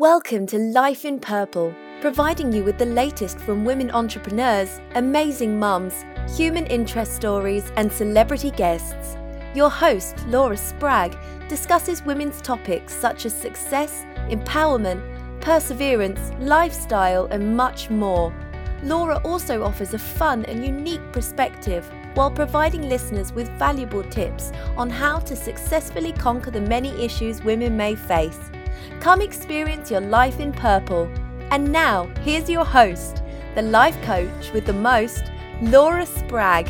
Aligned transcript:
Welcome 0.00 0.46
to 0.46 0.60
Life 0.60 1.04
in 1.04 1.18
Purple, 1.18 1.74
providing 2.00 2.52
you 2.52 2.62
with 2.62 2.78
the 2.78 2.86
latest 2.86 3.36
from 3.40 3.64
women 3.64 3.90
entrepreneurs, 3.90 4.80
amazing 4.94 5.58
mums, 5.58 6.04
human 6.36 6.66
interest 6.66 7.16
stories, 7.16 7.72
and 7.74 7.90
celebrity 7.90 8.52
guests. 8.52 9.16
Your 9.56 9.68
host, 9.68 10.24
Laura 10.28 10.54
Spragg, 10.54 11.18
discusses 11.48 12.04
women's 12.04 12.40
topics 12.40 12.94
such 12.94 13.26
as 13.26 13.34
success, 13.34 14.04
empowerment, 14.28 15.02
perseverance, 15.40 16.30
lifestyle, 16.38 17.26
and 17.32 17.56
much 17.56 17.90
more. 17.90 18.32
Laura 18.84 19.20
also 19.24 19.64
offers 19.64 19.94
a 19.94 19.98
fun 19.98 20.44
and 20.44 20.64
unique 20.64 21.12
perspective 21.12 21.90
while 22.14 22.30
providing 22.30 22.88
listeners 22.88 23.32
with 23.32 23.48
valuable 23.58 24.04
tips 24.04 24.52
on 24.76 24.90
how 24.90 25.18
to 25.18 25.34
successfully 25.34 26.12
conquer 26.12 26.52
the 26.52 26.60
many 26.60 26.90
issues 27.04 27.42
women 27.42 27.76
may 27.76 27.96
face. 27.96 28.38
Come 29.00 29.20
experience 29.20 29.90
your 29.90 30.00
life 30.00 30.40
in 30.40 30.52
purple. 30.52 31.10
And 31.50 31.72
now, 31.72 32.06
here's 32.22 32.50
your 32.50 32.64
host, 32.64 33.22
the 33.54 33.62
life 33.62 34.00
coach 34.02 34.52
with 34.52 34.66
the 34.66 34.72
most, 34.72 35.24
Laura 35.62 36.04
Spragg. 36.04 36.68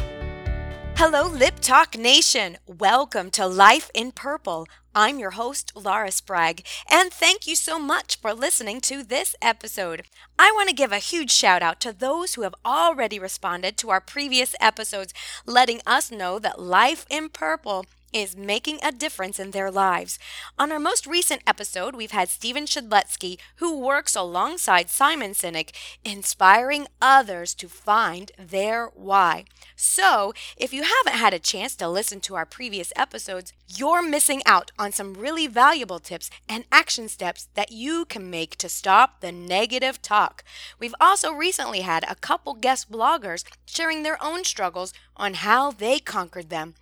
Hello, 0.97 1.29
Lip 1.29 1.61
Talk 1.61 1.97
Nation. 1.97 2.59
Welcome 2.67 3.31
to 3.31 3.47
Life 3.47 3.91
in 3.95 4.11
Purple. 4.11 4.67
I'm 4.95 5.21
your 5.21 5.31
host, 5.31 5.71
Laura 5.77 6.11
Spragg, 6.11 6.65
and 6.91 7.13
thank 7.13 7.47
you 7.47 7.55
so 7.55 7.79
much 7.79 8.19
for 8.21 8.35
listening 8.35 8.81
to 8.81 9.05
this 9.05 9.37
episode. 9.41 10.03
I 10.41 10.51
want 10.57 10.71
to 10.71 10.75
give 10.75 10.91
a 10.91 10.99
huge 10.99 11.31
shout 11.31 11.63
out 11.63 11.79
to 11.83 11.93
those 11.93 12.35
who 12.35 12.43
have 12.43 12.55
already 12.65 13.21
responded 13.21 13.77
to 13.77 13.91
our 13.91 14.01
previous 14.01 14.57
episodes, 14.59 15.15
letting 15.47 15.81
us 15.87 16.11
know 16.11 16.41
that 16.41 16.61
Life 16.61 17.07
in 17.09 17.29
Purple 17.29 17.85
is 18.13 18.37
making 18.37 18.79
a 18.83 18.93
difference 18.93 19.39
in 19.39 19.51
their 19.51 19.71
lives. 19.71 20.19
On 20.59 20.73
our 20.73 20.79
most 20.79 21.07
recent 21.07 21.43
episode, 21.47 21.95
we've 21.95 22.11
had 22.11 22.29
Stephen 22.29 22.65
Shedletsky, 22.65 23.39
who 23.57 23.79
works 23.79 24.17
alongside 24.17 24.91
Simon 24.91 25.33
Sinek, 25.33 25.71
inspiring 26.05 26.87
others 27.01 27.55
to 27.55 27.69
find 27.69 28.33
their 28.39 28.87
why. 28.95 29.45
So, 29.77 30.33
if 30.57 30.73
you 30.73 30.83
haven't 30.83 31.19
had 31.19 31.35
a 31.35 31.39
chance 31.39 31.77
to 31.77 31.89
listen 31.89 32.21
to 32.21 32.35
our 32.35 32.47
previous 32.47 32.93
episodes, 32.97 33.53
you're 33.69 34.03
missing 34.03 34.43
out 34.47 34.71
on 34.79 34.93
some 34.93 35.15
really 35.15 35.47
valuable 35.47 35.99
tips 35.99 36.31
and 36.49 36.65
action 36.73 37.09
steps 37.09 37.49
that 37.55 37.71
you 37.71 38.05
can 38.05 38.31
make 38.31 38.57
to 38.57 38.69
stop 38.69 39.21
the 39.21 39.31
negative 39.31 40.01
talk. 40.01 40.43
We've 40.79 40.95
also 41.01 41.33
recently 41.33 41.81
had 41.81 42.05
a 42.09 42.15
couple 42.15 42.55
guest 42.55 42.91
bloggers 42.91 43.45
sharing 43.67 44.03
their 44.03 44.23
own 44.23 44.45
struggles 44.45 44.93
on 45.19 45.35
how 45.35 45.71
they 45.71 45.99
conquered 45.99 46.51
them. 46.51 46.75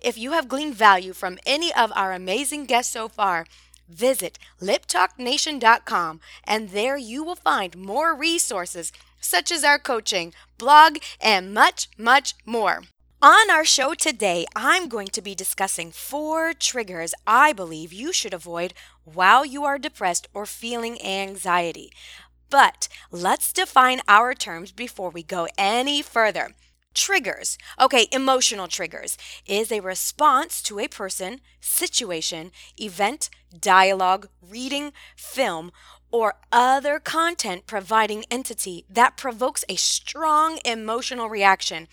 If 0.00 0.16
you 0.18 0.32
have 0.32 0.48
gleaned 0.48 0.74
value 0.74 1.12
from 1.12 1.38
any 1.46 1.72
of 1.74 1.92
our 1.94 2.12
amazing 2.12 2.66
guests 2.66 2.92
so 2.92 3.08
far, 3.08 3.46
visit 3.88 4.38
liptalknation.com 4.60 6.20
and 6.44 6.70
there 6.70 6.96
you 6.96 7.22
will 7.22 7.36
find 7.36 7.76
more 7.76 8.14
resources 8.14 8.92
such 9.20 9.52
as 9.52 9.64
our 9.64 9.78
coaching, 9.78 10.32
blog, 10.58 10.98
and 11.20 11.54
much, 11.54 11.88
much 11.96 12.34
more. 12.44 12.82
On 13.22 13.50
our 13.52 13.64
show 13.64 13.94
today, 13.94 14.46
I'm 14.56 14.88
going 14.88 15.06
to 15.08 15.22
be 15.22 15.36
discussing 15.36 15.92
four 15.92 16.52
triggers 16.54 17.14
I 17.24 17.52
believe 17.52 17.92
you 17.92 18.12
should 18.12 18.34
avoid 18.34 18.74
while 19.04 19.44
you 19.46 19.62
are 19.62 19.78
depressed 19.78 20.26
or 20.34 20.44
feeling 20.44 21.00
anxiety. 21.00 21.92
But 22.50 22.88
let's 23.12 23.52
define 23.52 24.00
our 24.08 24.34
terms 24.34 24.72
before 24.72 25.10
we 25.10 25.22
go 25.22 25.46
any 25.56 26.02
further. 26.02 26.50
Triggers, 26.94 27.56
okay, 27.80 28.06
emotional 28.12 28.68
triggers, 28.68 29.16
is 29.46 29.72
a 29.72 29.80
response 29.80 30.60
to 30.62 30.78
a 30.78 30.88
person, 30.88 31.40
situation, 31.60 32.52
event, 32.78 33.30
dialogue, 33.58 34.28
reading, 34.42 34.92
film, 35.16 35.72
or 36.10 36.34
other 36.52 37.00
content 37.00 37.66
providing 37.66 38.24
entity 38.30 38.84
that 38.90 39.16
provokes 39.16 39.64
a 39.70 39.76
strong 39.76 40.58
emotional 40.66 41.30
reaction. 41.30 41.88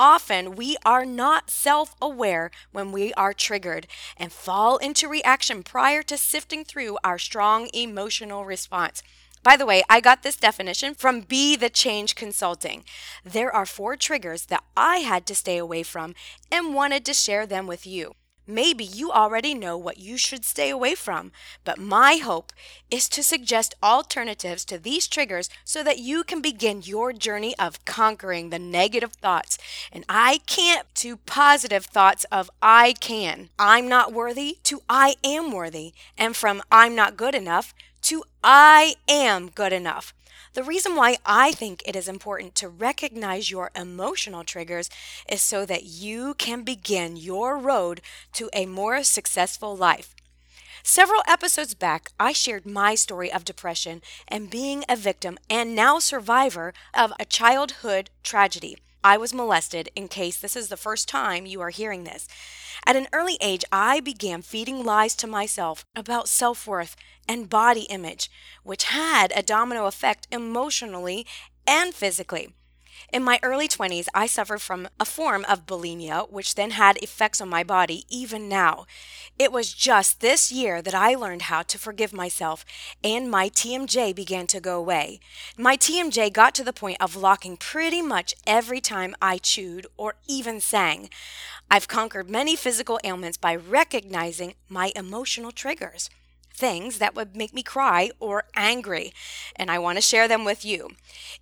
Often 0.00 0.56
we 0.56 0.76
are 0.84 1.04
not 1.04 1.50
self 1.50 1.94
aware 2.02 2.50
when 2.72 2.90
we 2.90 3.12
are 3.14 3.32
triggered 3.32 3.86
and 4.16 4.32
fall 4.32 4.78
into 4.78 5.06
reaction 5.06 5.62
prior 5.62 6.02
to 6.04 6.18
sifting 6.18 6.64
through 6.64 6.98
our 7.04 7.18
strong 7.18 7.68
emotional 7.72 8.44
response. 8.44 9.02
By 9.42 9.56
the 9.56 9.64
way, 9.64 9.82
I 9.88 10.00
got 10.00 10.22
this 10.22 10.36
definition 10.36 10.94
from 10.94 11.22
Be 11.22 11.56
the 11.56 11.70
Change 11.70 12.14
Consulting. 12.14 12.84
There 13.24 13.54
are 13.54 13.64
four 13.64 13.96
triggers 13.96 14.46
that 14.46 14.62
I 14.76 14.98
had 14.98 15.24
to 15.26 15.34
stay 15.34 15.56
away 15.56 15.82
from 15.82 16.14
and 16.52 16.74
wanted 16.74 17.06
to 17.06 17.14
share 17.14 17.46
them 17.46 17.66
with 17.66 17.86
you. 17.86 18.14
Maybe 18.50 18.84
you 18.84 19.12
already 19.12 19.54
know 19.54 19.78
what 19.78 19.98
you 19.98 20.16
should 20.16 20.44
stay 20.44 20.70
away 20.70 20.96
from, 20.96 21.30
but 21.64 21.78
my 21.78 22.16
hope 22.16 22.52
is 22.90 23.08
to 23.10 23.22
suggest 23.22 23.76
alternatives 23.82 24.64
to 24.64 24.78
these 24.78 25.06
triggers 25.06 25.48
so 25.64 25.84
that 25.84 26.00
you 26.00 26.24
can 26.24 26.42
begin 26.42 26.82
your 26.84 27.12
journey 27.12 27.54
of 27.58 27.84
conquering 27.84 28.50
the 28.50 28.58
negative 28.58 29.12
thoughts. 29.12 29.56
And 29.92 30.04
I 30.08 30.40
can't 30.46 30.92
to 30.96 31.16
positive 31.16 31.86
thoughts 31.86 32.24
of 32.32 32.50
I 32.60 32.94
can. 33.00 33.50
I'm 33.58 33.88
not 33.88 34.12
worthy 34.12 34.58
to 34.64 34.82
I 34.88 35.14
am 35.22 35.52
worthy. 35.52 35.92
And 36.18 36.34
from 36.34 36.62
I'm 36.72 36.96
not 36.96 37.16
good 37.16 37.36
enough 37.36 37.72
to 38.02 38.24
I 38.42 38.96
am 39.08 39.50
good 39.50 39.72
enough. 39.72 40.12
The 40.54 40.64
reason 40.64 40.96
why 40.96 41.16
I 41.24 41.52
think 41.52 41.82
it 41.86 41.94
is 41.94 42.08
important 42.08 42.54
to 42.56 42.68
recognize 42.68 43.50
your 43.50 43.70
emotional 43.76 44.44
triggers 44.44 44.90
is 45.28 45.42
so 45.42 45.64
that 45.66 45.84
you 45.84 46.34
can 46.34 46.62
begin 46.62 47.16
your 47.16 47.56
road 47.56 48.00
to 48.34 48.50
a 48.52 48.66
more 48.66 49.02
successful 49.04 49.76
life. 49.76 50.14
Several 50.82 51.22
episodes 51.28 51.74
back, 51.74 52.10
I 52.18 52.32
shared 52.32 52.64
my 52.64 52.94
story 52.94 53.30
of 53.30 53.44
depression 53.44 54.00
and 54.26 54.50
being 54.50 54.84
a 54.88 54.96
victim 54.96 55.38
and 55.48 55.74
now 55.74 55.98
survivor 55.98 56.72
of 56.94 57.12
a 57.20 57.24
childhood 57.24 58.10
tragedy. 58.22 58.78
I 59.02 59.16
was 59.16 59.32
molested, 59.32 59.90
in 59.96 60.08
case 60.08 60.38
this 60.38 60.56
is 60.56 60.68
the 60.68 60.76
first 60.76 61.08
time 61.08 61.46
you 61.46 61.60
are 61.60 61.70
hearing 61.70 62.04
this. 62.04 62.28
At 62.86 62.96
an 62.96 63.08
early 63.12 63.36
age, 63.40 63.64
I 63.70 64.00
began 64.00 64.42
feeding 64.42 64.84
lies 64.84 65.14
to 65.16 65.26
myself 65.26 65.84
about 65.94 66.28
self 66.28 66.66
worth 66.66 66.96
and 67.28 67.48
body 67.48 67.82
image, 67.82 68.30
which 68.62 68.84
had 68.84 69.32
a 69.34 69.42
domino 69.42 69.86
effect 69.86 70.26
emotionally 70.32 71.26
and 71.66 71.94
physically. 71.94 72.54
In 73.12 73.24
my 73.24 73.40
early 73.42 73.66
20s, 73.66 74.06
I 74.14 74.26
suffered 74.26 74.60
from 74.60 74.88
a 75.00 75.04
form 75.04 75.44
of 75.48 75.66
bulimia, 75.66 76.30
which 76.30 76.54
then 76.54 76.72
had 76.72 76.96
effects 76.98 77.40
on 77.40 77.48
my 77.48 77.64
body 77.64 78.04
even 78.08 78.48
now. 78.48 78.86
It 79.38 79.50
was 79.50 79.72
just 79.72 80.20
this 80.20 80.52
year 80.52 80.80
that 80.82 80.94
I 80.94 81.14
learned 81.14 81.42
how 81.42 81.62
to 81.62 81.78
forgive 81.78 82.12
myself, 82.12 82.64
and 83.02 83.30
my 83.30 83.48
TMJ 83.48 84.14
began 84.14 84.46
to 84.48 84.60
go 84.60 84.78
away. 84.78 85.18
My 85.56 85.76
TMJ 85.76 86.32
got 86.32 86.54
to 86.56 86.64
the 86.64 86.72
point 86.72 86.98
of 87.00 87.16
locking 87.16 87.56
pretty 87.56 88.02
much 88.02 88.34
every 88.46 88.80
time 88.80 89.16
I 89.20 89.38
chewed 89.38 89.86
or 89.96 90.14
even 90.28 90.60
sang. 90.60 91.10
I've 91.70 91.88
conquered 91.88 92.28
many 92.28 92.56
physical 92.56 92.98
ailments 93.04 93.36
by 93.36 93.54
recognizing 93.54 94.54
my 94.68 94.92
emotional 94.96 95.52
triggers 95.52 96.10
things 96.52 96.98
that 96.98 97.14
would 97.14 97.34
make 97.34 97.54
me 97.54 97.62
cry 97.62 98.10
or 98.20 98.44
angry, 98.54 99.14
and 99.56 99.70
I 99.70 99.78
want 99.78 99.96
to 99.96 100.02
share 100.02 100.28
them 100.28 100.44
with 100.44 100.62
you. 100.62 100.90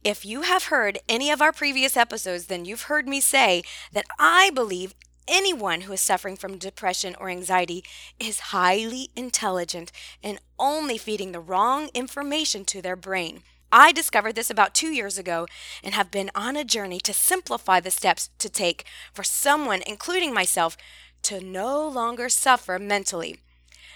If 0.04 0.24
you 0.24 0.42
have 0.42 0.64
heard 0.64 0.98
any 1.08 1.30
of 1.30 1.42
our 1.42 1.50
previous 1.50 1.96
episodes, 1.96 2.46
then 2.46 2.64
you've 2.64 2.82
heard 2.82 3.08
me 3.08 3.20
say 3.20 3.62
that 3.92 4.06
I 4.18 4.50
believe 4.54 4.94
anyone 5.26 5.82
who 5.82 5.92
is 5.92 6.00
suffering 6.00 6.36
from 6.36 6.56
depression 6.56 7.16
or 7.18 7.30
anxiety 7.30 7.82
is 8.20 8.54
highly 8.54 9.10
intelligent 9.16 9.90
and 10.22 10.38
only 10.58 10.98
feeding 10.98 11.32
the 11.32 11.40
wrong 11.40 11.88
information 11.94 12.64
to 12.66 12.80
their 12.80 12.96
brain. 12.96 13.42
I 13.70 13.92
discovered 13.92 14.34
this 14.34 14.50
about 14.50 14.74
two 14.74 14.88
years 14.88 15.18
ago 15.18 15.46
and 15.84 15.94
have 15.94 16.10
been 16.10 16.30
on 16.34 16.56
a 16.56 16.64
journey 16.64 17.00
to 17.00 17.12
simplify 17.12 17.80
the 17.80 17.90
steps 17.90 18.30
to 18.38 18.48
take 18.48 18.84
for 19.12 19.22
someone, 19.22 19.82
including 19.86 20.32
myself, 20.32 20.76
to 21.24 21.40
no 21.40 21.86
longer 21.86 22.28
suffer 22.28 22.78
mentally. 22.78 23.38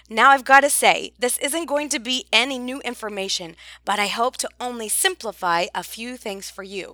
Now, 0.09 0.31
I've 0.31 0.45
got 0.45 0.61
to 0.61 0.69
say, 0.69 1.13
this 1.17 1.37
isn't 1.39 1.65
going 1.65 1.89
to 1.89 1.99
be 1.99 2.25
any 2.31 2.59
new 2.59 2.81
information, 2.81 3.55
but 3.85 3.99
I 3.99 4.07
hope 4.07 4.37
to 4.37 4.49
only 4.59 4.89
simplify 4.89 5.65
a 5.73 5.83
few 5.83 6.17
things 6.17 6.49
for 6.49 6.63
you. 6.63 6.93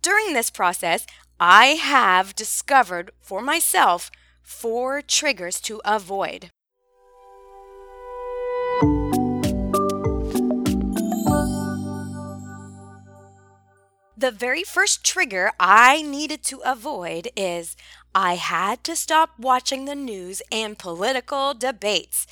During 0.00 0.32
this 0.32 0.48
process, 0.48 1.06
I 1.38 1.66
have 1.66 2.34
discovered 2.34 3.10
for 3.20 3.42
myself 3.42 4.10
four 4.42 5.02
triggers 5.02 5.60
to 5.62 5.82
avoid. 5.84 6.50
The 14.20 14.30
very 14.30 14.64
first 14.64 15.02
trigger 15.02 15.50
I 15.58 16.02
needed 16.02 16.42
to 16.42 16.60
avoid 16.62 17.30
is 17.34 17.74
I 18.14 18.34
had 18.34 18.84
to 18.84 18.94
stop 18.94 19.30
watching 19.38 19.86
the 19.86 19.94
news 19.94 20.42
and 20.52 20.78
political 20.78 21.54
debates. 21.54 22.26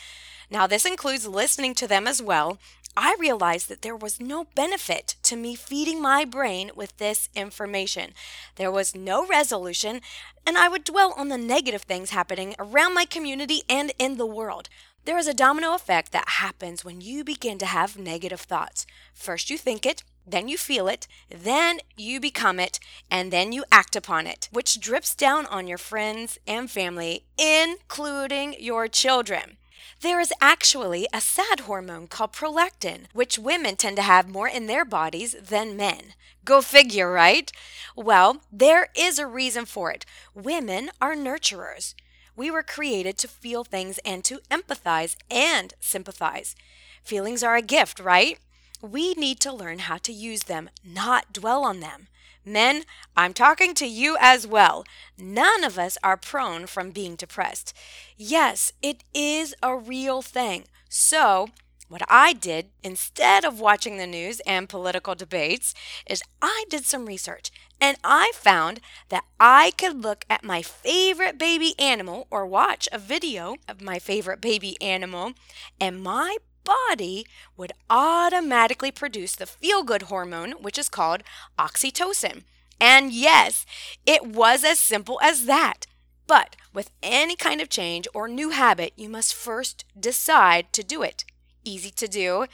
Now, 0.51 0.67
this 0.67 0.85
includes 0.85 1.27
listening 1.27 1.75
to 1.77 1.87
them 1.87 2.07
as 2.07 2.21
well. 2.21 2.59
I 2.95 3.17
realized 3.19 3.71
that 3.71 3.81
there 3.81 3.97
was 3.97 4.21
no 4.21 4.45
benefit 4.55 5.17
to 5.23 5.35
me 5.35 5.55
feeding 5.55 6.03
my 6.03 6.27
brain 6.27 6.73
with 6.77 6.95
this 6.99 7.31
information. 7.35 8.13
There 8.57 8.71
was 8.71 8.95
no 8.95 9.27
resolution, 9.27 10.03
and 10.47 10.59
I 10.59 10.69
would 10.69 10.85
dwell 10.85 11.15
on 11.17 11.31
the 11.31 11.39
negative 11.39 11.85
things 11.85 12.11
happening 12.11 12.55
around 12.59 12.93
my 12.93 13.07
community 13.07 13.63
and 13.67 13.95
in 13.99 14.19
the 14.19 14.27
world. 14.27 14.69
There 15.07 15.17
is 15.17 15.27
a 15.27 15.33
domino 15.33 15.75
effect 15.75 16.13
that 16.13 16.29
happens 16.29 16.85
when 16.85 17.01
you 17.01 17.25
begin 17.25 17.57
to 17.61 17.65
have 17.65 17.97
negative 17.97 18.43
thoughts. 18.43 18.85
First, 19.15 19.49
you 19.49 19.57
think 19.57 19.87
it, 19.87 20.03
then 20.31 20.49
you 20.49 20.57
feel 20.59 20.89
it, 20.89 21.07
then 21.31 21.79
you 21.97 22.21
become 22.21 22.61
it, 22.61 22.79
and 23.11 23.33
then 23.33 23.53
you 23.53 23.65
act 23.71 23.97
upon 23.97 24.27
it, 24.27 24.49
which 24.53 24.81
drips 24.81 25.15
down 25.15 25.47
on 25.47 25.67
your 25.67 25.79
friends 25.79 26.39
and 26.47 26.71
family, 26.71 27.25
including 27.37 28.55
your 28.59 28.89
children. 28.89 29.57
There 30.01 30.21
is 30.21 30.33
actually 30.41 31.09
a 31.13 31.21
sad 31.21 31.61
hormone 31.61 32.07
called 32.07 32.33
prolactin, 32.33 33.07
which 33.13 33.39
women 33.39 33.75
tend 33.75 33.97
to 33.97 34.03
have 34.03 34.29
more 34.29 34.49
in 34.49 34.67
their 34.67 34.85
bodies 34.85 35.35
than 35.41 35.77
men. 35.77 36.15
Go 36.45 36.63
figure, 36.63 37.11
right? 37.11 37.51
Well, 37.97 38.43
there 38.53 38.89
is 38.97 39.19
a 39.19 39.27
reason 39.27 39.65
for 39.65 39.91
it. 39.91 40.07
Women 40.35 40.91
are 41.01 41.17
nurturers. 41.17 41.95
We 42.37 42.49
were 42.49 42.63
created 42.63 43.19
to 43.19 43.29
feel 43.29 43.65
things 43.65 43.99
and 44.05 44.23
to 44.25 44.39
empathize 44.51 45.17
and 45.29 45.75
sympathize. 45.81 46.55
Feelings 47.03 47.43
are 47.43 47.57
a 47.57 47.63
gift, 47.63 47.99
right? 47.99 48.39
We 48.81 49.15
need 49.15 49.41
to 49.41 49.53
learn 49.53 49.81
how 49.81 49.97
to 49.99 50.13
use 50.13 50.45
them, 50.45 50.71
not 50.85 51.33
dwell 51.33 51.65
on 51.65 51.81
them. 51.81 52.09
Men, 52.45 52.85
I'm 53.17 53.35
talking 53.35 53.75
to 53.75 53.87
you 53.87 54.17
as 54.21 54.47
well. 54.47 54.85
None 55.19 55.65
of 55.65 55.79
us 55.79 55.99
are 56.03 56.17
prone 56.17 56.67
from 56.67 56.93
being 56.93 57.15
depressed. 57.15 57.75
Yes, 58.17 58.73
it 58.81 59.05
is 59.13 59.55
a 59.63 59.77
real 59.77 60.23
thing. 60.23 60.65
So, 60.89 61.49
what 61.89 62.03
I 62.09 62.35
did 62.35 62.69
instead 62.83 63.45
of 63.45 63.61
watching 63.61 63.97
the 63.97 64.07
news 64.07 64.41
and 64.47 64.69
political 64.69 65.15
debates 65.15 65.75
is 66.07 66.23
I 66.41 66.65
did 66.69 66.85
some 66.85 67.07
research 67.07 67.51
and 67.81 67.97
I 68.05 68.33
found 68.35 68.81
that 69.09 69.25
I 69.41 69.73
could 69.77 70.03
look 70.03 70.25
at 70.29 70.45
my 70.45 70.63
favorite 70.63 71.39
baby 71.39 71.75
animal 71.79 72.27
or 72.31 72.47
watch 72.47 72.89
a 72.93 72.99
video 72.99 73.57
of 73.69 73.81
my 73.81 73.99
favorite 73.99 74.41
baby 74.41 74.77
animal 74.83 75.33
and 75.81 76.03
my 76.03 76.37
body 76.69 77.27
would 77.57 77.73
automatically 77.89 78.91
produce 78.91 79.35
the 79.35 79.47
feel 79.47 79.83
good 79.83 80.03
hormone, 80.03 80.53
which 80.61 80.79
is 80.79 80.89
called 80.89 81.23
oxytocin. 81.59 82.43
And 82.81 83.13
yes, 83.13 83.65
it 84.07 84.27
was 84.27 84.65
as 84.65 84.79
simple 84.79 85.19
as 85.23 85.47
that. 85.47 85.87
But 86.27 86.57
with 86.75 86.91
any 87.03 87.37
kind 87.37 87.61
of 87.61 87.71
change 87.71 88.07
or 88.15 88.29
new 88.29 88.51
habit, 88.51 88.93
you 88.97 89.09
must 89.09 89.35
first 89.35 89.85
decide 89.99 90.73
to 90.75 90.83
do 90.83 91.03
it. 91.03 91.25
Easy 91.65 91.91
to 91.91 92.07
do, 92.07 92.47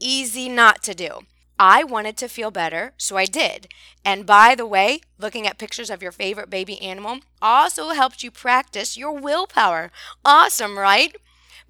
easy 0.00 0.48
not 0.48 0.82
to 0.82 0.94
do. 0.94 1.20
I 1.58 1.84
wanted 1.84 2.16
to 2.18 2.28
feel 2.28 2.50
better, 2.50 2.94
so 2.96 3.16
I 3.16 3.26
did. 3.26 3.68
And 4.04 4.26
by 4.26 4.54
the 4.54 4.66
way, 4.66 5.02
looking 5.18 5.46
at 5.46 5.58
pictures 5.58 5.90
of 5.90 6.02
your 6.02 6.12
favorite 6.12 6.50
baby 6.50 6.80
animal 6.80 7.18
also 7.40 7.90
helps 7.90 8.24
you 8.24 8.30
practice 8.30 8.96
your 8.96 9.12
willpower. 9.12 9.92
Awesome, 10.24 10.78
right? 10.78 11.14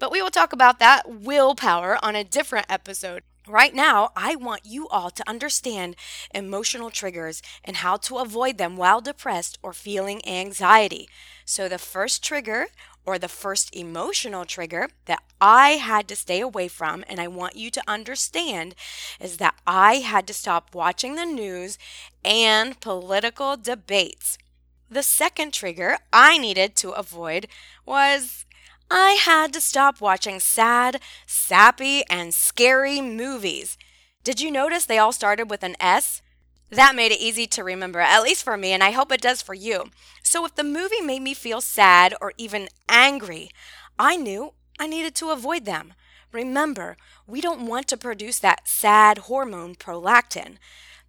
But 0.01 0.11
we 0.11 0.19
will 0.19 0.31
talk 0.31 0.51
about 0.51 0.79
that 0.79 1.07
willpower 1.07 2.03
on 2.03 2.15
a 2.15 2.23
different 2.23 2.65
episode. 2.69 3.21
Right 3.47 3.71
now, 3.71 4.09
I 4.15 4.35
want 4.35 4.65
you 4.65 4.87
all 4.87 5.11
to 5.11 5.29
understand 5.29 5.95
emotional 6.33 6.89
triggers 6.89 7.43
and 7.63 7.75
how 7.77 7.97
to 7.97 8.17
avoid 8.17 8.57
them 8.57 8.77
while 8.77 8.99
depressed 8.99 9.59
or 9.61 9.73
feeling 9.73 10.27
anxiety. 10.27 11.07
So, 11.45 11.69
the 11.69 11.77
first 11.77 12.23
trigger 12.23 12.69
or 13.05 13.19
the 13.19 13.27
first 13.27 13.75
emotional 13.75 14.43
trigger 14.43 14.89
that 15.05 15.21
I 15.39 15.73
had 15.73 16.07
to 16.07 16.15
stay 16.15 16.41
away 16.41 16.67
from, 16.67 17.03
and 17.07 17.19
I 17.19 17.27
want 17.27 17.55
you 17.55 17.69
to 17.69 17.83
understand, 17.87 18.73
is 19.19 19.37
that 19.37 19.53
I 19.67 19.95
had 19.97 20.25
to 20.27 20.33
stop 20.33 20.73
watching 20.73 21.13
the 21.13 21.25
news 21.25 21.77
and 22.25 22.79
political 22.79 23.55
debates. 23.55 24.39
The 24.89 25.03
second 25.03 25.53
trigger 25.53 25.99
I 26.11 26.39
needed 26.39 26.75
to 26.77 26.89
avoid 26.89 27.47
was 27.85 28.45
I 28.93 29.11
had 29.11 29.53
to 29.53 29.61
stop 29.61 30.01
watching 30.01 30.41
sad, 30.41 30.99
sappy, 31.25 32.03
and 32.09 32.33
scary 32.33 32.99
movies. 32.99 33.77
Did 34.25 34.41
you 34.41 34.51
notice 34.51 34.85
they 34.85 34.97
all 34.97 35.13
started 35.13 35.49
with 35.49 35.63
an 35.63 35.77
S? 35.79 36.21
That 36.69 36.93
made 36.93 37.13
it 37.13 37.21
easy 37.21 37.47
to 37.47 37.63
remember, 37.63 38.01
at 38.01 38.21
least 38.21 38.43
for 38.43 38.57
me, 38.57 38.73
and 38.73 38.83
I 38.83 38.91
hope 38.91 39.09
it 39.13 39.21
does 39.21 39.41
for 39.41 39.53
you. 39.53 39.85
So 40.23 40.45
if 40.45 40.55
the 40.55 40.65
movie 40.65 40.99
made 40.99 41.21
me 41.21 41.33
feel 41.33 41.61
sad 41.61 42.13
or 42.19 42.33
even 42.37 42.67
angry, 42.89 43.49
I 43.97 44.17
knew 44.17 44.55
I 44.77 44.87
needed 44.87 45.15
to 45.15 45.29
avoid 45.29 45.63
them. 45.63 45.93
Remember, 46.33 46.97
we 47.25 47.39
don't 47.39 47.65
want 47.65 47.87
to 47.87 47.97
produce 47.97 48.39
that 48.39 48.67
sad 48.67 49.19
hormone 49.19 49.75
prolactin. 49.75 50.57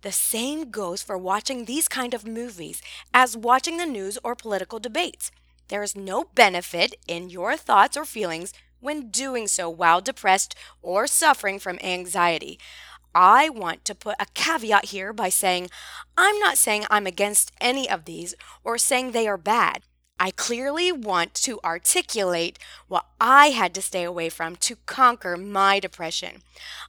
The 0.02 0.12
same 0.12 0.70
goes 0.70 1.02
for 1.02 1.18
watching 1.18 1.64
these 1.64 1.88
kind 1.88 2.14
of 2.14 2.28
movies 2.28 2.80
as 3.12 3.36
watching 3.36 3.76
the 3.76 3.86
news 3.86 4.18
or 4.22 4.36
political 4.36 4.78
debates. 4.78 5.32
There 5.72 5.82
is 5.82 5.96
no 5.96 6.24
benefit 6.34 6.96
in 7.08 7.30
your 7.30 7.56
thoughts 7.56 7.96
or 7.96 8.04
feelings 8.04 8.52
when 8.80 9.08
doing 9.08 9.48
so 9.48 9.70
while 9.70 10.02
depressed 10.02 10.54
or 10.82 11.06
suffering 11.06 11.58
from 11.58 11.78
anxiety. 11.82 12.58
I 13.14 13.48
want 13.48 13.86
to 13.86 13.94
put 13.94 14.16
a 14.20 14.26
caveat 14.34 14.90
here 14.90 15.14
by 15.14 15.30
saying 15.30 15.70
I'm 16.14 16.38
not 16.40 16.58
saying 16.58 16.84
I'm 16.90 17.06
against 17.06 17.52
any 17.58 17.88
of 17.88 18.04
these 18.04 18.34
or 18.62 18.76
saying 18.76 19.12
they 19.12 19.26
are 19.26 19.38
bad. 19.38 19.84
I 20.20 20.30
clearly 20.30 20.92
want 20.92 21.32
to 21.36 21.58
articulate 21.64 22.58
what 22.86 23.06
I 23.18 23.46
had 23.46 23.74
to 23.74 23.80
stay 23.80 24.04
away 24.04 24.28
from 24.28 24.56
to 24.56 24.76
conquer 24.84 25.38
my 25.38 25.80
depression. 25.80 26.42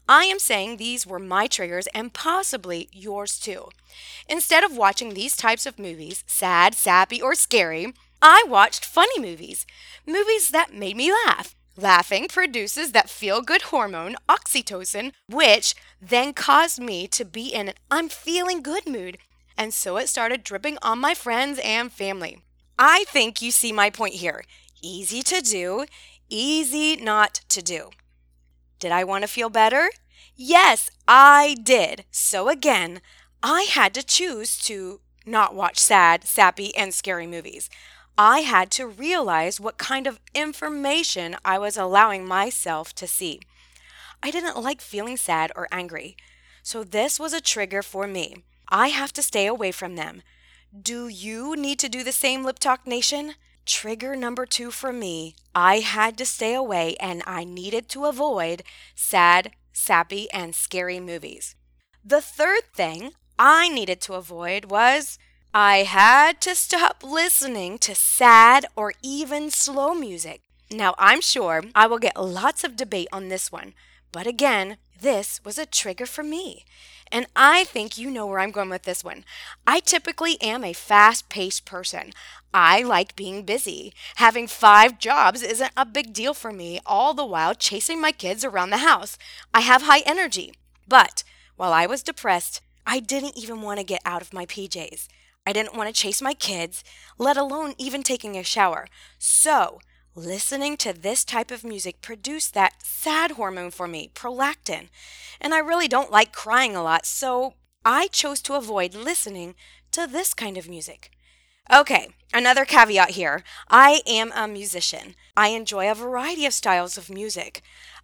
I 0.10 0.26
am 0.26 0.40
saying 0.40 0.76
these 0.76 1.08
were 1.08 1.20
my 1.20 1.48
triggers 1.48 1.88
and 1.96 2.14
possibly 2.14 2.90
yours 2.92 3.40
too. 3.40 3.70
Instead 4.28 4.66
of 4.66 4.76
watching 4.76 5.14
these 5.14 5.38
types 5.38 5.66
of 5.66 5.80
movies, 5.80 6.26
sad, 6.28 6.76
sappy, 6.76 7.22
or 7.22 7.34
scary, 7.34 7.94
I 8.26 8.46
watched 8.48 8.86
funny 8.86 9.20
movies, 9.20 9.66
movies 10.08 10.48
that 10.52 10.74
made 10.74 10.96
me 10.96 11.12
laugh. 11.12 11.56
Laughing 11.76 12.30
produces 12.30 12.94
that 12.94 13.10
feel 13.10 13.42
good 13.42 13.64
hormone, 13.64 14.16
oxytocin, 14.30 15.12
which 15.28 15.76
then 16.02 16.32
caused 16.32 16.80
me 16.80 17.06
to 17.10 17.26
be 17.26 17.54
in 17.54 17.68
an 17.68 17.76
I'm 17.92 18.08
feeling 18.08 18.62
good 18.62 18.88
mood. 18.88 19.18
And 19.58 19.74
so 19.74 19.98
it 19.98 20.08
started 20.08 20.46
dripping 20.46 20.78
on 20.82 21.00
my 21.00 21.14
friends 21.14 21.60
and 21.62 21.92
family. 21.92 22.40
I 22.80 23.04
think 23.10 23.42
you 23.42 23.52
see 23.52 23.74
my 23.74 23.90
point 23.90 24.14
here. 24.14 24.46
Easy 24.82 25.22
to 25.24 25.42
do, 25.42 25.86
easy 26.30 26.96
not 26.96 27.42
to 27.50 27.62
do. 27.62 27.90
Did 28.80 28.94
I 28.94 29.04
want 29.04 29.24
to 29.24 29.28
feel 29.28 29.50
better? 29.50 29.90
Yes, 30.34 30.90
I 31.10 31.58
did. 31.62 32.06
So 32.10 32.48
again, 32.48 33.02
I 33.44 33.64
had 33.64 33.94
to 33.96 34.02
choose 34.04 34.58
to 34.60 35.02
not 35.26 35.56
watch 35.56 35.78
sad, 35.78 36.24
sappy, 36.24 36.74
and 36.78 36.94
scary 36.94 37.28
movies. 37.28 37.70
I 38.18 38.42
had 38.42 38.70
to 38.72 38.88
realize 38.88 39.60
what 39.60 39.78
kind 39.78 40.06
of 40.06 40.20
information 40.36 41.36
I 41.44 41.58
was 41.58 41.78
allowing 41.78 42.26
myself 42.26 42.94
to 42.96 43.08
see. 43.08 43.40
I 44.22 44.30
didn't 44.30 44.62
like 44.62 44.82
feeling 44.82 45.18
sad 45.18 45.52
or 45.56 45.68
angry, 45.72 46.16
so 46.62 46.84
this 46.84 47.20
was 47.20 47.34
a 47.34 47.42
trigger 47.42 47.82
for 47.82 48.06
me. 48.06 48.36
I 48.70 48.90
have 48.90 49.14
to 49.14 49.24
stay 49.24 49.48
away 49.48 49.72
from 49.72 49.96
them. 49.96 50.22
Do 50.80 51.08
you 51.08 51.56
need 51.56 51.80
to 51.80 51.90
do 51.90 52.04
the 52.04 52.12
same, 52.12 52.44
Lip 52.44 52.60
Talk 52.60 52.86
Nation? 52.86 53.34
Trigger 53.66 54.16
number 54.16 54.46
two 54.46 54.72
for 54.72 54.92
me 54.92 55.36
I 55.56 55.80
had 55.80 56.18
to 56.18 56.26
stay 56.26 56.54
away 56.54 56.96
and 57.00 57.24
I 57.26 57.44
needed 57.44 57.88
to 57.90 58.06
avoid 58.06 58.64
sad, 58.94 59.52
sappy, 59.72 60.30
and 60.32 60.54
scary 60.54 61.00
movies. 61.00 61.56
The 62.04 62.22
third 62.22 62.64
thing 62.76 63.12
I 63.40 63.70
needed 63.70 64.02
to 64.02 64.16
avoid 64.16 64.66
was 64.66 65.18
I 65.56 65.84
had 65.84 66.42
to 66.42 66.56
stop 66.56 67.04
listening 67.04 67.78
to 67.80 67.94
sad 67.94 68.66
or 68.76 68.94
even 69.04 69.52
slow 69.52 69.94
music. 69.94 70.42
Now, 70.72 70.96
I'm 70.98 71.22
sure 71.22 71.62
I 71.76 71.86
will 71.86 72.00
get 72.00 72.20
lots 72.20 72.64
of 72.64 72.76
debate 72.76 73.08
on 73.12 73.30
this 73.30 73.52
one, 73.52 73.76
but 74.12 74.26
again, 74.26 74.78
this 75.00 75.40
was 75.46 75.60
a 75.60 75.68
trigger 75.68 76.08
for 76.08 76.24
me. 76.24 76.66
And 77.12 77.28
I 77.36 77.66
think 77.66 78.00
you 78.00 78.10
know 78.10 78.26
where 78.26 78.40
I'm 78.40 78.50
going 78.50 78.72
with 78.72 78.82
this 78.82 79.04
one. 79.04 79.26
I 79.68 79.80
typically 79.80 80.42
am 80.42 80.64
a 80.64 80.74
fast 80.74 81.30
paced 81.30 81.66
person. 81.66 82.14
I 82.52 82.82
like 82.82 83.16
being 83.16 83.44
busy. 83.44 83.94
Having 84.16 84.48
five 84.48 84.98
jobs 84.98 85.44
isn't 85.44 85.72
a 85.78 85.86
big 85.86 86.14
deal 86.14 86.34
for 86.34 86.52
me, 86.52 86.80
all 86.84 87.14
the 87.14 87.28
while 87.28 87.54
chasing 87.54 88.02
my 88.02 88.12
kids 88.12 88.44
around 88.44 88.72
the 88.72 88.78
house. 88.78 89.20
I 89.54 89.60
have 89.62 89.84
high 89.84 90.02
energy. 90.08 90.54
But 90.88 91.24
while 91.58 91.74
I 91.74 91.86
was 91.86 92.02
depressed, 92.02 92.62
I 92.88 93.00
didn't 93.00 93.38
even 93.38 93.62
want 93.62 93.80
to 93.80 93.86
get 93.86 94.02
out 94.04 94.24
of 94.24 94.34
my 94.34 94.48
PJs. 94.48 95.08
I 95.46 95.54
didn't 95.54 95.76
want 95.76 95.94
to 95.94 96.02
chase 96.02 96.22
my 96.22 96.34
kids, 96.34 96.84
let 97.18 97.38
alone 97.38 97.74
even 97.78 98.04
taking 98.04 98.38
a 98.38 98.44
shower. 98.44 98.88
So, 99.20 99.80
listening 100.16 100.78
to 100.78 100.94
this 100.94 101.26
type 101.26 101.52
of 101.52 101.64
music 101.64 102.02
produced 102.02 102.54
that 102.54 102.84
sad 102.84 103.32
hormone 103.32 103.72
for 103.72 103.88
me, 103.88 104.12
prolactin. 104.14 104.90
And 105.42 105.54
I 105.54 105.60
really 105.60 105.88
don't 105.88 106.12
like 106.12 106.32
crying 106.32 106.76
a 106.76 106.84
lot, 106.84 107.06
so 107.06 107.56
I 107.84 108.08
chose 108.08 108.42
to 108.44 108.54
avoid 108.54 108.96
listening 108.96 109.56
to 109.92 110.08
this 110.08 110.34
kind 110.34 110.58
of 110.58 110.70
music. 110.70 111.12
Okay, 111.74 112.10
another 112.34 112.66
caveat 112.66 113.12
here. 113.12 113.44
I 113.70 114.02
am 114.06 114.32
a 114.36 114.48
musician. 114.48 115.16
I 115.36 115.50
enjoy 115.50 115.90
a 115.90 115.96
variety 115.96 116.46
of 116.46 116.54
styles 116.54 116.98
of 116.98 117.10
music. 117.10 117.62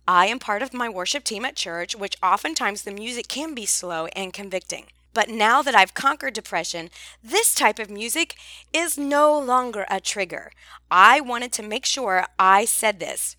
I 0.07 0.27
am 0.27 0.39
part 0.39 0.61
of 0.61 0.73
my 0.73 0.89
worship 0.89 1.23
team 1.23 1.45
at 1.45 1.55
church, 1.55 1.95
which 1.95 2.17
oftentimes 2.23 2.83
the 2.83 2.91
music 2.91 3.27
can 3.27 3.53
be 3.53 3.65
slow 3.65 4.07
and 4.07 4.33
convicting. 4.33 4.85
But 5.13 5.29
now 5.29 5.61
that 5.61 5.75
I've 5.75 5.93
conquered 5.93 6.33
depression, 6.33 6.89
this 7.23 7.55
type 7.55 7.79
of 7.79 7.89
music 7.89 8.35
is 8.73 8.97
no 8.97 9.37
longer 9.37 9.85
a 9.89 9.99
trigger. 9.99 10.51
I 10.91 11.19
wanted 11.19 11.51
to 11.53 11.63
make 11.63 11.85
sure 11.85 12.27
I 12.37 12.65
said 12.65 12.99
this. 12.99 13.35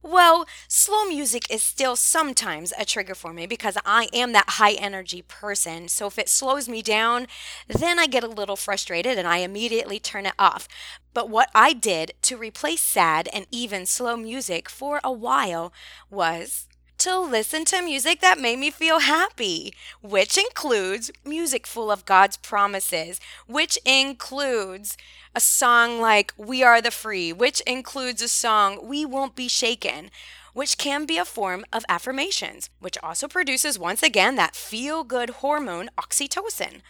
Well, 0.00 0.46
slow 0.68 1.06
music 1.06 1.50
is 1.50 1.60
still 1.62 1.96
sometimes 1.96 2.72
a 2.78 2.84
trigger 2.84 3.16
for 3.16 3.32
me 3.32 3.46
because 3.46 3.76
I 3.84 4.08
am 4.12 4.30
that 4.32 4.50
high 4.50 4.74
energy 4.74 5.22
person. 5.22 5.88
So 5.88 6.06
if 6.06 6.18
it 6.20 6.28
slows 6.28 6.68
me 6.68 6.82
down, 6.82 7.26
then 7.66 7.98
I 7.98 8.06
get 8.06 8.22
a 8.22 8.28
little 8.28 8.54
frustrated 8.54 9.18
and 9.18 9.26
I 9.26 9.38
immediately 9.38 9.98
turn 9.98 10.24
it 10.24 10.34
off. 10.38 10.68
But 11.12 11.28
what 11.28 11.50
I 11.52 11.72
did 11.72 12.12
to 12.22 12.36
replace 12.36 12.80
sad 12.80 13.28
and 13.32 13.48
even 13.50 13.86
slow 13.86 14.16
music 14.16 14.70
for 14.70 15.00
a 15.02 15.10
while 15.10 15.72
was 16.10 16.67
to 16.98 17.20
listen 17.20 17.64
to 17.64 17.80
music 17.80 18.20
that 18.20 18.40
made 18.40 18.58
me 18.58 18.72
feel 18.72 18.98
happy, 18.98 19.72
which 20.02 20.36
includes 20.36 21.12
music 21.24 21.64
full 21.64 21.92
of 21.92 22.04
God's 22.04 22.36
promises, 22.36 23.20
which 23.46 23.78
includes 23.84 24.96
a 25.32 25.38
song 25.38 26.00
like 26.00 26.32
We 26.36 26.64
Are 26.64 26.82
the 26.82 26.90
Free, 26.90 27.32
which 27.32 27.60
includes 27.60 28.20
a 28.20 28.26
song 28.26 28.80
We 28.88 29.04
Won't 29.04 29.36
Be 29.36 29.46
Shaken, 29.46 30.10
which 30.54 30.76
can 30.76 31.06
be 31.06 31.18
a 31.18 31.24
form 31.24 31.64
of 31.72 31.84
affirmations, 31.88 32.68
which 32.80 32.98
also 33.00 33.28
produces 33.28 33.78
once 33.78 34.02
again 34.02 34.34
that 34.34 34.56
feel 34.56 35.04
good 35.04 35.30
hormone 35.30 35.90
oxytocin. 35.96 36.80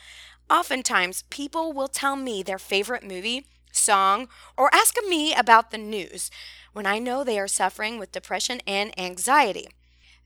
Oftentimes, 0.49 1.25
people 1.29 1.75
will 1.75 1.88
tell 1.88 2.17
me 2.17 2.43
their 2.43 2.59
favorite 2.59 3.05
movie, 3.05 3.45
song, 3.73 4.29
or 4.57 4.75
ask 4.75 4.97
me 5.07 5.35
about 5.35 5.71
the 5.71 5.77
news 5.77 6.31
when 6.73 6.87
I 6.87 6.99
know 6.99 7.23
they 7.25 7.38
are 7.38 7.47
suffering 7.47 7.99
with 7.99 8.12
depression 8.12 8.62
and 8.67 8.99
anxiety 8.99 9.69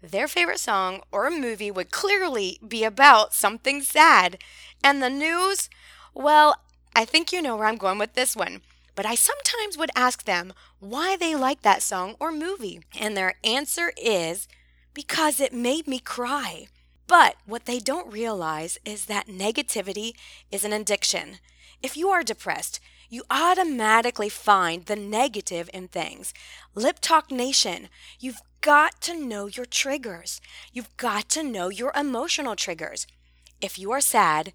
their 0.03 0.27
favorite 0.27 0.59
song 0.59 1.03
or 1.13 1.31
movie 1.31 1.71
would 1.71 1.91
clearly 1.91 2.59
be 2.67 2.85
about 2.85 3.33
something 3.33 3.83
sad. 3.83 4.39
And 4.83 5.03
the 5.03 5.11
news, 5.11 5.71
well, 6.13 6.57
I 6.95 7.05
think 7.05 7.33
you 7.33 7.41
know 7.41 7.57
where 7.57 7.69
I'm 7.69 7.77
going 7.77 7.99
with 7.99 8.15
this 8.15 8.35
one. 8.37 8.63
But 8.95 9.07
I 9.07 9.15
sometimes 9.15 9.79
would 9.79 9.91
ask 9.97 10.25
them 10.25 10.53
why 10.81 11.17
they 11.17 11.35
like 11.35 11.63
that 11.63 11.83
song 11.83 12.17
or 12.21 12.31
movie. 12.31 12.81
And 12.99 13.17
their 13.17 13.35
answer 13.43 13.93
is 13.97 14.49
because 14.93 15.41
it 15.41 15.55
made 15.55 15.87
me 15.87 15.99
cry. 15.99 16.67
But 17.07 17.37
what 17.47 17.65
they 17.65 17.79
don't 17.79 18.13
realize 18.13 18.79
is 18.85 19.07
that 19.07 19.29
negativity 19.29 20.13
is 20.51 20.65
an 20.65 20.73
addiction. 20.73 21.39
If 21.83 21.97
you 21.97 22.11
are 22.11 22.23
depressed, 22.23 22.81
you 23.09 23.25
automatically 23.31 24.29
find 24.29 24.87
the 24.87 24.97
negative 24.97 25.69
in 25.73 25.89
things. 25.89 26.33
Lip 26.75 26.99
Talk 27.01 27.31
Nation, 27.31 27.89
you've 28.21 28.41
got 28.63 29.01
to 29.01 29.19
know 29.19 29.47
your 29.47 29.67
triggers. 29.67 30.41
You've 30.73 30.97
got 30.97 31.29
to 31.31 31.43
know 31.43 31.69
your 31.69 31.93
emotional 31.97 32.55
triggers. 32.55 33.09
If 33.61 33.77
you 33.77 33.91
are 33.91 34.01
sad, 34.01 34.53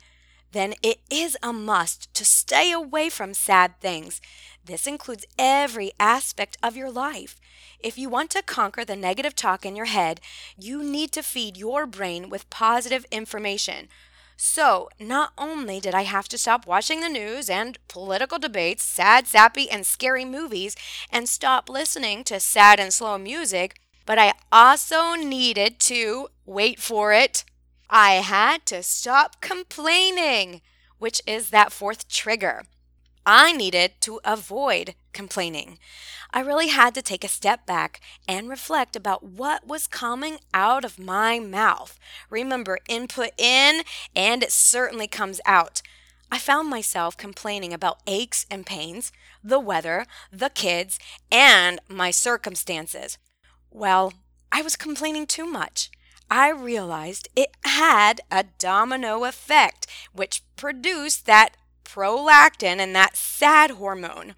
then 0.53 0.75
it 0.81 0.99
is 1.11 1.37
a 1.43 1.51
must 1.51 2.13
to 2.13 2.23
stay 2.23 2.71
away 2.71 3.09
from 3.09 3.33
sad 3.33 3.79
things. 3.81 4.21
This 4.63 4.87
includes 4.87 5.25
every 5.37 5.91
aspect 5.99 6.57
of 6.63 6.77
your 6.77 6.89
life. 6.89 7.35
If 7.81 7.97
you 7.97 8.07
want 8.07 8.29
to 8.31 8.41
conquer 8.41 8.85
the 8.85 8.95
negative 8.95 9.35
talk 9.35 9.65
in 9.65 9.75
your 9.75 9.85
head, 9.85 10.21
you 10.57 10.81
need 10.81 11.11
to 11.11 11.21
feed 11.21 11.57
your 11.57 11.85
brain 11.85 12.29
with 12.29 12.49
positive 12.49 13.05
information. 13.11 13.89
So, 14.37 14.87
not 14.99 15.33
only 15.37 15.81
did 15.81 15.93
I 15.93 16.03
have 16.03 16.29
to 16.29 16.37
stop 16.37 16.65
watching 16.65 17.01
the 17.01 17.09
news 17.09 17.49
and 17.49 17.77
political 17.89 18.39
debates, 18.39 18.83
sad, 18.83 19.27
sappy, 19.27 19.69
and 19.69 19.85
scary 19.85 20.23
movies, 20.23 20.77
and 21.11 21.27
stop 21.27 21.67
listening 21.67 22.23
to 22.25 22.39
sad 22.39 22.79
and 22.79 22.93
slow 22.93 23.17
music, 23.17 23.81
but 24.07 24.17
I 24.17 24.33
also 24.53 25.15
needed 25.15 25.79
to, 25.81 26.29
wait 26.45 26.79
for 26.79 27.11
it, 27.11 27.43
I 27.89 28.13
had 28.15 28.65
to 28.67 28.81
stop 28.81 29.41
complaining, 29.41 30.61
which 30.97 31.21
is 31.27 31.49
that 31.49 31.73
fourth 31.73 32.07
trigger. 32.07 32.63
I 33.25 33.51
needed 33.51 33.91
to 34.01 34.21
avoid 34.23 34.95
complaining. 35.11 35.77
I 36.33 36.39
really 36.39 36.69
had 36.69 36.95
to 36.95 37.01
take 37.01 37.25
a 37.25 37.29
step 37.29 37.65
back 37.65 37.99
and 38.29 38.49
reflect 38.49 38.95
about 38.95 39.23
what 39.23 39.67
was 39.67 39.87
coming 39.87 40.37
out 40.53 40.85
of 40.85 40.97
my 40.97 41.39
mouth. 41.39 41.99
Remember, 42.29 42.79
input 42.87 43.31
in 43.37 43.81
and 44.15 44.41
it 44.41 44.53
certainly 44.53 45.07
comes 45.07 45.41
out. 45.45 45.81
I 46.31 46.39
found 46.39 46.69
myself 46.69 47.17
complaining 47.17 47.73
about 47.73 47.99
aches 48.07 48.45
and 48.49 48.65
pains, 48.65 49.11
the 49.43 49.59
weather, 49.59 50.05
the 50.31 50.49
kids, 50.49 50.97
and 51.29 51.81
my 51.89 52.11
circumstances. 52.11 53.17
Well, 53.71 54.13
I 54.51 54.61
was 54.61 54.75
complaining 54.75 55.27
too 55.27 55.45
much. 55.45 55.91
I 56.29 56.49
realized 56.49 57.29
it 57.35 57.55
had 57.63 58.21
a 58.29 58.43
domino 58.43 59.23
effect, 59.23 59.87
which 60.13 60.43
produced 60.55 61.25
that 61.25 61.55
prolactin 61.85 62.79
and 62.79 62.95
that 62.95 63.15
sad 63.15 63.71
hormone. 63.71 64.35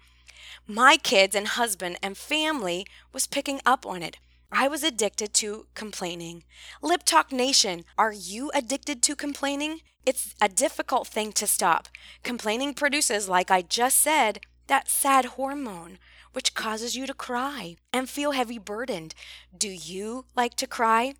My 0.66 0.96
kids 0.96 1.34
and 1.34 1.48
husband 1.48 1.98
and 2.00 2.16
family 2.16 2.86
was 3.12 3.26
picking 3.26 3.60
up 3.66 3.84
on 3.84 4.02
it. 4.02 4.18
I 4.52 4.68
was 4.68 4.82
addicted 4.84 5.34
to 5.34 5.66
complaining. 5.74 6.44
Lip 6.82 7.02
Talk 7.04 7.32
Nation, 7.32 7.84
are 7.98 8.12
you 8.12 8.50
addicted 8.54 9.02
to 9.02 9.16
complaining? 9.16 9.80
It's 10.06 10.34
a 10.40 10.48
difficult 10.48 11.06
thing 11.06 11.32
to 11.32 11.46
stop. 11.46 11.88
Complaining 12.22 12.74
produces, 12.74 13.28
like 13.28 13.50
I 13.50 13.62
just 13.62 13.98
said, 13.98 14.40
that 14.66 14.88
sad 14.88 15.24
hormone, 15.24 15.98
which 16.32 16.54
causes 16.54 16.96
you 16.96 17.06
to 17.06 17.14
cry 17.14 17.76
and 17.92 18.08
feel 18.08 18.32
heavy 18.32 18.58
burdened. 18.58 19.14
Do 19.56 19.68
you 19.68 20.24
like 20.36 20.54
to 20.56 20.66
cry? 20.66 21.14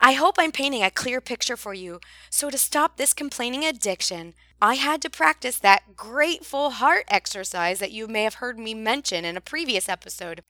I 0.00 0.12
hope 0.12 0.36
I'm 0.38 0.52
painting 0.52 0.82
a 0.82 0.90
clear 0.90 1.20
picture 1.20 1.56
for 1.56 1.74
you. 1.74 2.00
So, 2.30 2.48
to 2.48 2.56
stop 2.56 2.96
this 2.96 3.12
complaining 3.12 3.64
addiction, 3.64 4.34
I 4.62 4.74
had 4.74 5.02
to 5.02 5.10
practice 5.10 5.58
that 5.58 5.96
grateful 5.96 6.70
heart 6.70 7.04
exercise 7.08 7.78
that 7.78 7.92
you 7.92 8.06
may 8.06 8.24
have 8.24 8.34
heard 8.34 8.58
me 8.58 8.74
mention 8.74 9.24
in 9.24 9.36
a 9.36 9.40
previous 9.40 9.88
episode. 9.88 10.42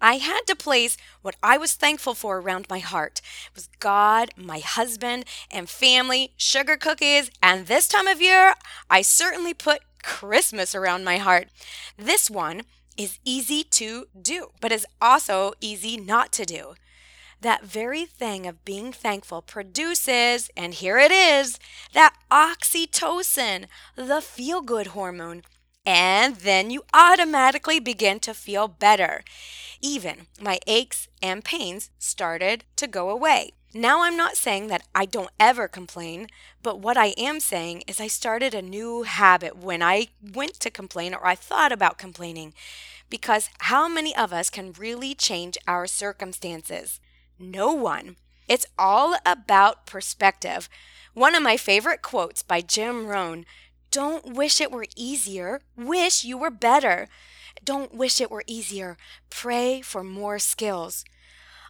I 0.00 0.16
had 0.16 0.42
to 0.46 0.56
place 0.56 0.96
what 1.22 1.36
I 1.42 1.56
was 1.56 1.74
thankful 1.74 2.14
for 2.14 2.38
around 2.38 2.66
my 2.68 2.78
heart. 2.78 3.20
It 3.46 3.54
was 3.54 3.68
God, 3.78 4.30
my 4.36 4.58
husband, 4.58 5.24
and 5.50 5.68
family, 5.68 6.32
sugar 6.36 6.76
cookies, 6.76 7.30
and 7.42 7.66
this 7.66 7.88
time 7.88 8.06
of 8.06 8.20
year, 8.20 8.54
I 8.90 9.02
certainly 9.02 9.54
put 9.54 9.80
Christmas 10.02 10.74
around 10.74 11.04
my 11.04 11.16
heart. 11.16 11.48
This 11.96 12.30
one 12.30 12.62
is 12.96 13.18
easy 13.24 13.64
to 13.64 14.06
do, 14.20 14.50
but 14.60 14.72
is 14.72 14.86
also 15.00 15.52
easy 15.60 15.96
not 15.96 16.32
to 16.32 16.44
do 16.44 16.74
that 17.44 17.64
very 17.64 18.06
thing 18.06 18.46
of 18.46 18.64
being 18.64 18.90
thankful 18.92 19.42
produces, 19.42 20.50
and 20.56 20.74
here 20.74 20.98
it 20.98 21.12
is, 21.12 21.58
that 21.92 22.16
oxytocin, 22.30 23.66
the 23.94 24.20
feel 24.20 24.62
good 24.62 24.88
hormone. 24.88 25.42
And 25.86 26.36
then 26.36 26.70
you 26.70 26.84
automatically 26.94 27.78
begin 27.78 28.18
to 28.20 28.32
feel 28.32 28.66
better. 28.66 29.22
Even 29.82 30.26
my 30.40 30.58
aches 30.66 31.08
and 31.22 31.44
pains 31.44 31.90
started 31.98 32.64
to 32.76 32.86
go 32.86 33.10
away. 33.10 33.52
Now, 33.76 34.02
I'm 34.02 34.16
not 34.16 34.36
saying 34.36 34.68
that 34.68 34.86
I 34.94 35.04
don't 35.04 35.30
ever 35.40 35.66
complain, 35.66 36.28
but 36.62 36.78
what 36.78 36.96
I 36.96 37.08
am 37.16 37.40
saying 37.40 37.82
is 37.88 38.00
I 38.00 38.06
started 38.06 38.54
a 38.54 38.62
new 38.62 39.02
habit 39.02 39.56
when 39.56 39.82
I 39.82 40.08
went 40.22 40.54
to 40.60 40.70
complain 40.70 41.12
or 41.12 41.26
I 41.26 41.34
thought 41.34 41.72
about 41.72 41.98
complaining. 41.98 42.54
Because 43.10 43.50
how 43.58 43.88
many 43.88 44.14
of 44.14 44.32
us 44.32 44.48
can 44.48 44.72
really 44.72 45.14
change 45.14 45.58
our 45.66 45.86
circumstances? 45.86 47.00
no 47.38 47.72
one. 47.72 48.16
It's 48.48 48.66
all 48.78 49.16
about 49.24 49.86
perspective. 49.86 50.68
One 51.14 51.34
of 51.34 51.42
my 51.42 51.56
favorite 51.56 52.02
quotes 52.02 52.42
by 52.42 52.60
Jim 52.60 53.06
Rohn 53.06 53.46
Don't 53.90 54.34
wish 54.34 54.60
it 54.60 54.70
were 54.70 54.86
easier, 54.96 55.60
wish 55.76 56.24
you 56.24 56.36
were 56.36 56.50
better. 56.50 57.08
Don't 57.62 57.94
wish 57.94 58.20
it 58.20 58.30
were 58.30 58.44
easier, 58.46 58.96
pray 59.30 59.80
for 59.80 60.02
more 60.02 60.38
skills. 60.38 61.04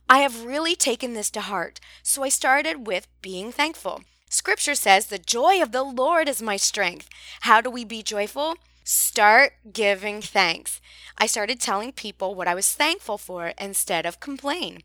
I 0.08 0.18
have 0.18 0.44
really 0.44 0.76
taken 0.76 1.14
this 1.14 1.30
to 1.30 1.40
heart, 1.40 1.80
so 2.02 2.22
I 2.22 2.28
started 2.28 2.86
with 2.86 3.08
being 3.22 3.50
thankful. 3.50 4.02
Scripture 4.28 4.74
says, 4.74 5.06
The 5.06 5.18
joy 5.18 5.62
of 5.62 5.72
the 5.72 5.82
Lord 5.82 6.28
is 6.28 6.42
my 6.42 6.56
strength. 6.56 7.08
How 7.42 7.60
do 7.60 7.70
we 7.70 7.84
be 7.84 8.02
joyful? 8.02 8.56
Start 8.84 9.54
giving 9.72 10.20
thanks. 10.20 10.80
I 11.16 11.26
started 11.26 11.58
telling 11.58 11.92
people 11.92 12.34
what 12.34 12.48
I 12.48 12.54
was 12.54 12.70
thankful 12.70 13.16
for 13.16 13.54
instead 13.58 14.04
of 14.04 14.20
complain. 14.20 14.82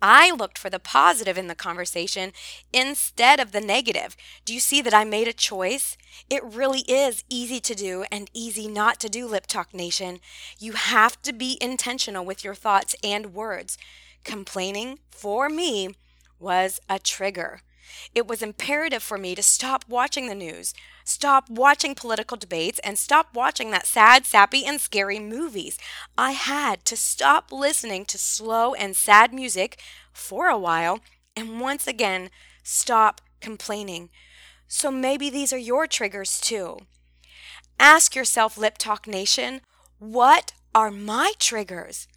I 0.00 0.30
looked 0.32 0.58
for 0.58 0.68
the 0.68 0.80
positive 0.80 1.38
in 1.38 1.46
the 1.46 1.54
conversation 1.54 2.32
instead 2.72 3.40
of 3.40 3.52
the 3.52 3.60
negative. 3.60 4.16
Do 4.44 4.52
you 4.52 4.60
see 4.60 4.82
that 4.82 4.94
I 4.94 5.04
made 5.04 5.28
a 5.28 5.32
choice? 5.32 5.96
It 6.28 6.42
really 6.44 6.80
is 6.80 7.24
easy 7.28 7.60
to 7.60 7.74
do 7.74 8.04
and 8.10 8.28
easy 8.34 8.68
not 8.68 8.98
to 9.00 9.08
do, 9.08 9.26
Lip 9.26 9.46
Talk 9.46 9.72
Nation. 9.72 10.18
You 10.58 10.72
have 10.72 11.22
to 11.22 11.32
be 11.32 11.56
intentional 11.60 12.24
with 12.24 12.44
your 12.44 12.56
thoughts 12.56 12.96
and 13.02 13.32
words. 13.32 13.78
Complaining, 14.24 14.98
for 15.10 15.48
me, 15.48 15.94
was 16.38 16.80
a 16.88 16.98
trigger. 16.98 17.60
It 18.14 18.26
was 18.26 18.42
imperative 18.42 19.02
for 19.02 19.18
me 19.18 19.34
to 19.34 19.42
stop 19.42 19.84
watching 19.88 20.26
the 20.26 20.34
news, 20.34 20.74
stop 21.04 21.50
watching 21.50 21.94
political 21.94 22.36
debates, 22.36 22.78
and 22.80 22.98
stop 22.98 23.34
watching 23.34 23.70
that 23.70 23.86
sad, 23.86 24.24
sappy, 24.24 24.64
and 24.64 24.80
scary 24.80 25.18
movies. 25.18 25.78
I 26.16 26.32
had 26.32 26.84
to 26.86 26.96
stop 26.96 27.52
listening 27.52 28.04
to 28.06 28.18
slow 28.18 28.74
and 28.74 28.96
sad 28.96 29.32
music 29.32 29.78
for 30.12 30.48
a 30.48 30.58
while 30.58 31.00
and 31.36 31.60
once 31.60 31.86
again 31.86 32.30
stop 32.62 33.20
complaining. 33.40 34.10
So 34.68 34.90
maybe 34.90 35.28
these 35.28 35.52
are 35.52 35.58
your 35.58 35.86
triggers 35.86 36.40
too. 36.40 36.78
Ask 37.78 38.14
yourself, 38.14 38.56
Lip 38.56 38.78
Talk 38.78 39.06
Nation, 39.06 39.60
what 39.98 40.52
are 40.74 40.90
my 40.90 41.32
triggers? 41.38 42.08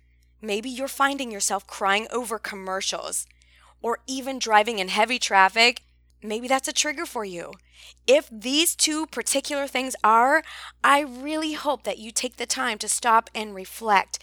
Maybe 0.45 0.69
you're 0.69 0.87
finding 0.87 1.31
yourself 1.31 1.65
crying 1.65 2.07
over 2.11 2.37
commercials 2.37 3.25
or 3.81 3.99
even 4.05 4.37
driving 4.37 4.77
in 4.77 4.89
heavy 4.89 5.17
traffic. 5.17 5.81
Maybe 6.21 6.47
that's 6.47 6.67
a 6.67 6.73
trigger 6.73 7.07
for 7.07 7.25
you. 7.25 7.53
If 8.05 8.29
these 8.31 8.75
two 8.75 9.07
particular 9.07 9.65
things 9.65 9.95
are, 10.03 10.43
I 10.83 10.99
really 10.99 11.53
hope 11.53 11.83
that 11.83 11.97
you 11.97 12.11
take 12.11 12.37
the 12.37 12.45
time 12.45 12.77
to 12.77 12.87
stop 12.87 13.31
and 13.33 13.55
reflect 13.55 14.19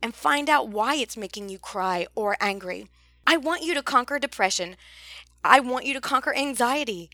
and 0.00 0.14
find 0.14 0.48
out 0.48 0.68
why 0.68 0.94
it's 0.94 1.16
making 1.16 1.48
you 1.48 1.58
cry 1.58 2.06
or 2.14 2.36
angry. 2.40 2.86
I 3.26 3.36
want 3.36 3.64
you 3.64 3.74
to 3.74 3.82
conquer 3.82 4.20
depression. 4.20 4.76
I 5.42 5.58
want 5.58 5.86
you 5.86 5.94
to 5.94 6.00
conquer 6.00 6.34
anxiety. 6.36 7.10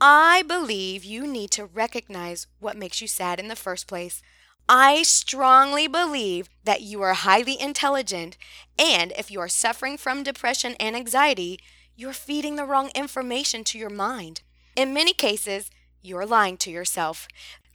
I 0.00 0.44
believe 0.46 1.02
you 1.02 1.26
need 1.26 1.50
to 1.52 1.64
recognize 1.64 2.46
what 2.60 2.76
makes 2.76 3.00
you 3.00 3.08
sad 3.08 3.40
in 3.40 3.48
the 3.48 3.56
first 3.56 3.88
place. 3.88 4.22
I 4.68 5.02
strongly 5.02 5.86
believe 5.86 6.48
that 6.64 6.80
you 6.80 7.02
are 7.02 7.12
highly 7.12 7.60
intelligent, 7.60 8.38
and 8.78 9.12
if 9.18 9.30
you 9.30 9.38
are 9.40 9.48
suffering 9.48 9.98
from 9.98 10.22
depression 10.22 10.74
and 10.80 10.96
anxiety, 10.96 11.60
you're 11.96 12.14
feeding 12.14 12.56
the 12.56 12.64
wrong 12.64 12.90
information 12.94 13.62
to 13.64 13.78
your 13.78 13.90
mind. 13.90 14.40
In 14.74 14.94
many 14.94 15.12
cases, 15.12 15.70
you're 16.00 16.24
lying 16.24 16.56
to 16.58 16.70
yourself. 16.70 17.28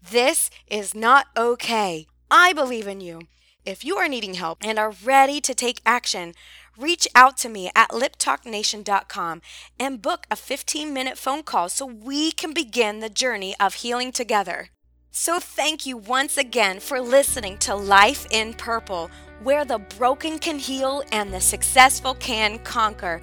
This 0.10 0.50
is 0.68 0.96
not 0.96 1.28
okay. 1.38 2.08
I 2.32 2.54
believe 2.54 2.88
in 2.88 3.02
you. 3.02 3.22
If 3.66 3.86
you 3.86 3.98
are 3.98 4.08
needing 4.08 4.34
help 4.34 4.58
and 4.62 4.80
are 4.80 4.94
ready 5.04 5.40
to 5.42 5.54
take 5.54 5.82
action, 5.86 6.34
reach 6.76 7.08
out 7.14 7.38
to 7.38 7.50
me 7.50 7.70
at 7.76 7.90
liptalknation.com 7.90 9.42
and 9.80 10.02
book 10.02 10.26
a 10.32 10.36
15 10.36 10.92
minute 10.92 11.20
phone 11.20 11.44
call 11.44 11.70
so 11.70 11.86
we 11.86 12.32
can 12.32 12.52
begin 12.52 13.00
the 13.00 13.10
journey 13.10 13.56
of 13.60 13.76
healing 13.76 14.12
together. 14.12 14.70
So, 15.12 15.40
thank 15.40 15.88
you 15.88 15.98
once 15.98 16.38
again 16.38 16.80
for 16.80 17.02
listening 17.02 17.58
to 17.60 17.74
Life 17.74 18.28
in 18.30 18.54
Purple, 18.54 19.10
where 19.42 19.66
the 19.66 19.80
broken 19.80 20.38
can 20.38 20.60
heal 20.60 21.04
and 21.12 21.34
the 21.34 21.42
successful 21.42 22.14
can 22.14 22.60
conquer. 22.60 23.20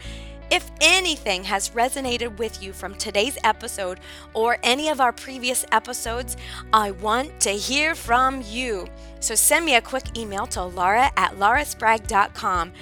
If 0.51 0.71
anything 0.81 1.45
has 1.45 1.71
resonated 1.71 2.39
with 2.39 2.63
you 2.63 2.73
from 2.73 2.95
today's 2.95 3.37
episode 3.43 3.99
or 4.33 4.59
any 4.63 4.89
of 4.89 5.01
our 5.01 5.13
previous 5.13 5.65
episodes, 5.73 6.37
I 6.73 6.93
want 6.93 7.41
to 7.41 7.51
hear 7.51 7.95
from 7.95 8.43
you. 8.43 8.87
So 9.19 9.35
send 9.35 9.65
me 9.67 9.75
a 9.75 9.81
quick 9.81 10.17
email 10.17 10.47
to 10.49 10.63
laura 10.63 11.11
at 11.17 11.33
lauraspragg.com. 11.33 12.73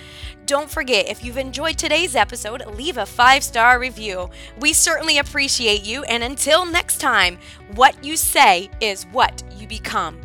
Don't 0.46 0.70
forget, 0.70 1.08
if 1.08 1.24
you've 1.24 1.38
enjoyed 1.38 1.78
today's 1.78 2.14
episode, 2.14 2.66
leave 2.66 2.98
a 2.98 3.06
five 3.06 3.42
star 3.42 3.78
review. 3.78 4.28
We 4.58 4.74
certainly 4.74 5.16
appreciate 5.16 5.84
you, 5.84 6.04
and 6.04 6.22
until 6.22 6.66
next 6.66 6.98
time, 6.98 7.38
what 7.74 8.04
you 8.04 8.18
say 8.18 8.68
is 8.80 9.04
what 9.04 9.42
you 9.56 9.66
become. 9.66 10.23